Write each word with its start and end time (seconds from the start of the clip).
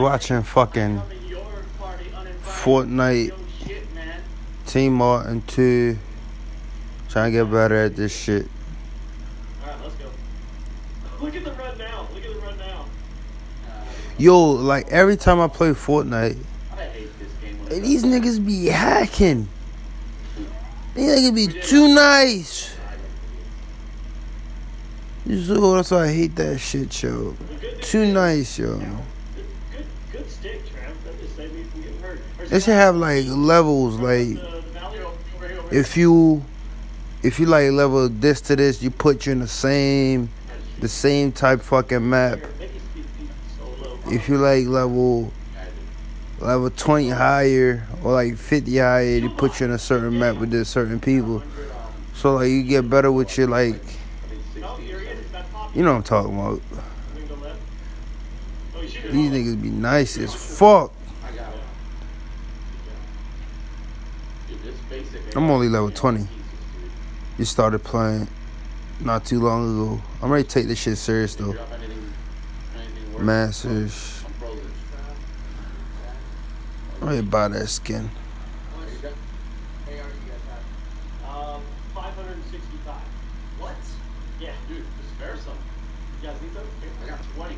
watching 0.00 0.42
fucking 0.42 1.02
Fortnite, 2.42 3.34
Team 4.66 4.94
Martin 4.94 5.42
2. 5.46 5.98
Trying 7.08 7.32
to 7.32 7.38
get 7.38 7.50
better 7.50 7.74
at 7.74 7.96
this 7.96 8.16
shit. 8.16 8.46
Alright, 9.62 9.82
let's 9.82 9.94
go. 9.96 10.10
Look 11.20 11.34
at 11.34 11.44
the 11.44 11.52
run 11.52 11.76
now. 11.76 12.06
Look 12.14 12.24
at 12.24 12.32
the 12.32 12.38
run 12.38 12.58
now. 12.58 12.84
Yo, 14.16 14.50
like 14.50 14.86
every 14.88 15.16
time 15.16 15.40
I 15.40 15.48
play 15.48 15.70
Fortnite, 15.70 16.38
I 16.72 16.82
hate 16.84 17.18
this 17.18 17.32
game. 17.42 17.82
these 17.82 18.04
niggas 18.04 18.44
be 18.46 18.66
hacking. 18.66 19.48
These 20.94 21.18
niggas 21.18 21.34
be 21.34 21.60
too 21.62 21.92
nice. 21.94 22.76
So 25.26 25.74
that's 25.74 25.90
why 25.90 26.04
I 26.04 26.12
hate 26.12 26.36
that 26.36 26.58
shit, 26.58 27.02
yo. 27.02 27.36
Too 27.82 28.12
nice, 28.12 28.58
yo. 28.58 28.80
They 32.48 32.58
should 32.58 32.74
have 32.74 32.96
like 32.96 33.26
levels, 33.26 33.96
like 33.98 34.38
if 35.70 35.96
you 35.96 36.44
if 37.22 37.38
you 37.38 37.46
like 37.46 37.70
level 37.70 38.08
this 38.08 38.40
to 38.42 38.56
this, 38.56 38.82
you 38.82 38.90
put 38.90 39.26
you 39.26 39.32
in 39.32 39.40
the 39.40 39.48
same 39.48 40.30
the 40.80 40.88
same 40.88 41.32
type 41.32 41.60
fucking 41.60 42.08
map. 42.08 42.40
If 44.06 44.28
you 44.28 44.38
like 44.38 44.66
level 44.66 45.32
level 46.40 46.70
twenty 46.70 47.10
higher 47.10 47.86
or 48.02 48.12
like 48.12 48.36
fifty 48.36 48.78
higher, 48.78 49.20
they 49.20 49.28
put 49.28 49.60
you 49.60 49.66
in 49.66 49.72
a 49.72 49.78
certain 49.78 50.18
map 50.18 50.36
with 50.36 50.50
this 50.50 50.68
certain 50.68 50.98
people. 50.98 51.42
So 52.14 52.34
like 52.34 52.48
you 52.48 52.62
get 52.64 52.90
better 52.90 53.12
with 53.12 53.36
your 53.38 53.46
like 53.46 53.80
you 55.74 55.84
know 55.84 55.92
what 55.92 55.98
I'm 55.98 56.02
talking 56.02 56.34
about. 56.34 56.60
These 58.80 59.30
niggas 59.30 59.62
be 59.62 59.70
nice 59.70 60.18
as 60.18 60.34
fuck. 60.34 60.92
I'm 65.36 65.50
only 65.50 65.68
level 65.68 65.90
20. 65.90 66.26
You 67.38 67.44
started 67.44 67.82
playing 67.84 68.28
not 69.00 69.24
too 69.24 69.40
long 69.40 69.64
ago. 69.64 70.02
I'm 70.22 70.30
ready 70.30 70.44
to 70.44 70.50
take 70.50 70.66
this 70.66 70.78
shit 70.78 70.98
serious 70.98 71.34
though. 71.34 71.54
Masters. 73.18 74.24
I'm 77.00 77.08
ready 77.08 77.20
to 77.20 77.26
buy 77.26 77.48
that 77.48 77.68
skin. 77.68 78.10
What? 83.58 83.76
Yeah, 84.40 84.52
dude, 84.68 84.84
just 84.98 85.10
spare 85.16 85.36
some. 85.36 85.54
You 86.22 86.28
guys 86.28 86.42
need 86.42 86.52
some? 86.52 86.66
I 87.04 87.08
got 87.08 87.20
20. 87.36 87.56